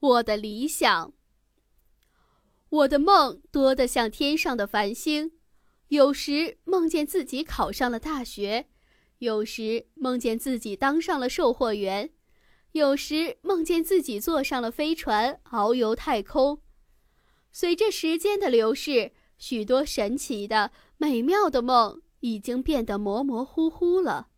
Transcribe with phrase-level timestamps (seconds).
[0.00, 1.12] 我的理想。
[2.68, 5.32] 我的梦多得像天上的繁星，
[5.88, 8.68] 有时梦见自己考上了大学，
[9.18, 12.10] 有时梦见自己当上了售货员，
[12.72, 16.62] 有时梦见自己坐上了飞船遨游太空。
[17.50, 24.28] 随着时间的流逝，许多神奇的、美妙的梦已经变得模模糊糊了，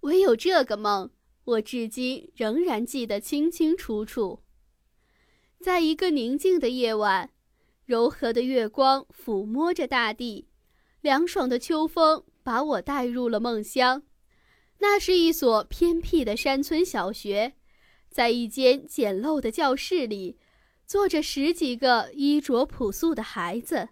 [0.00, 1.10] 唯有这个梦，
[1.44, 4.43] 我至今仍然记得清清楚楚。
[5.64, 7.30] 在一个宁静的夜晚。
[7.86, 10.46] 柔和的月光抚摸着大地，
[11.00, 14.02] 凉爽的秋风把我带入了梦乡。
[14.80, 17.54] 那是一所偏僻的山村小学，
[18.10, 20.36] 在一间简陋的教室里，
[20.86, 23.88] 坐着十几个衣着朴素的孩子，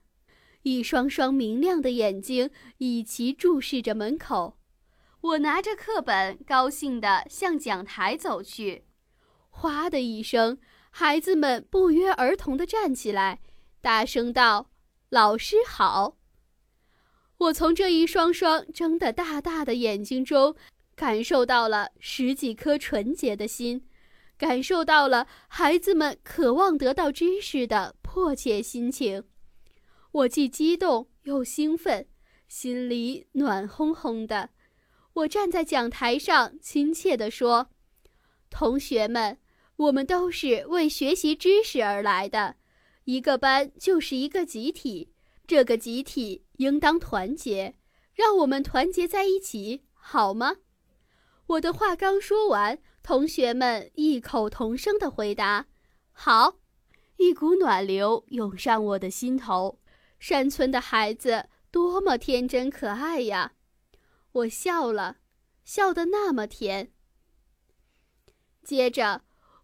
[0.64, 4.58] 一双双明亮的眼睛一齐注视着门口。
[5.22, 8.84] 我拿着课本，高兴地向讲台走去。
[9.48, 10.58] 哗的一声，
[10.94, 13.40] 孩子们不约而同地站起来。
[13.80, 14.70] 大声道
[15.08, 16.18] ：“老师好！”
[17.38, 20.54] 我从这一双双睁得大大的眼睛中，
[20.94, 23.88] 感受到了十几颗纯洁的心，
[24.36, 29.24] 感受到了孩子们渴望得到知识的迫切心情。
[30.12, 32.06] 我既激动又兴奋，
[32.46, 34.50] 心里暖烘烘的。
[35.14, 37.70] 我站在讲台上，亲切地说
[38.50, 39.38] ：“同学们，
[39.76, 42.56] 我们都是为学习知识而来的。”
[43.04, 45.12] 一个班就是一个集体，
[45.46, 47.74] 这个集体应当团结，
[48.14, 50.56] 让我们团结在一起，好吗？
[51.46, 55.66] 我的话刚说完，同学们异口同声的回答
[56.12, 56.58] ：“好。”
[57.18, 59.78] 一股暖流涌上我的心头。
[60.18, 63.52] 山村的孩子多么天真可爱呀！
[64.30, 65.18] 我笑了，
[65.64, 66.92] 笑得那么甜。
[68.64, 69.22] 接着，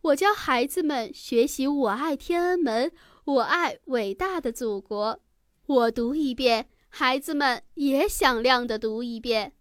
[0.09, 2.91] 我教孩子们学习“我爱天安门”。
[3.25, 5.21] 我爱伟大的祖国。
[5.67, 9.53] 我读一遍，孩子们也响亮地读一遍。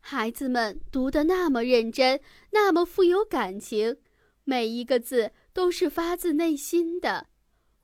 [0.00, 2.20] 孩子们读得那么认真，
[2.50, 3.96] 那么富有感情，
[4.44, 7.28] 每一个字都是发自内心的。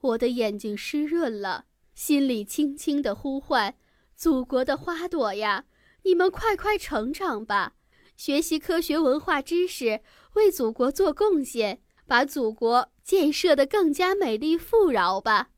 [0.02, 3.74] 我的眼睛湿润了，心里轻轻地呼唤
[4.14, 5.64] ：“祖国的花朵呀，
[6.02, 7.76] 你们快快成长吧！
[8.18, 10.02] 学习科学文化知识，
[10.34, 15.50] 为祖国做贡献。”把祖国建设得更加美丽富饶吧。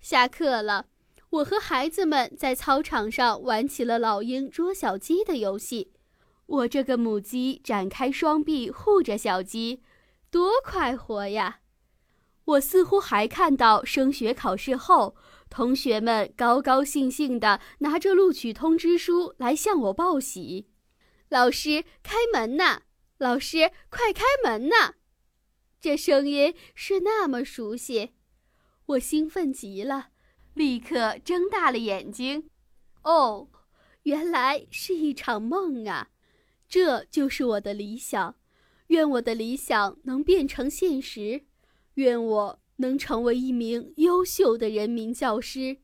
[0.00, 0.86] 下课了，
[1.30, 5.92] 我和孩子们在操场上玩起了老鹰捉小鸡的游戏。
[6.46, 9.82] 我这个母鸡展开双臂护着小鸡，
[10.30, 11.60] 多快活呀！
[12.44, 15.16] 我似乎还看到升学考试后，
[15.48, 20.68] 同学们高高兴兴地拿着录取通知书来向我报喜。
[21.30, 22.82] 老师，开门呐！
[23.16, 24.96] 老师，快开门呐！
[25.84, 28.12] 这声音是那么熟悉，
[28.86, 30.08] 我兴奋极了，
[30.54, 32.48] 立刻睁大了眼睛。
[33.02, 33.50] 哦，
[34.04, 36.08] 原来是一场梦啊！
[36.66, 38.36] 这就是我的理想，
[38.86, 41.44] 愿我的理想能变成现实，
[41.96, 45.80] 愿我能成为一名优秀的人民教师。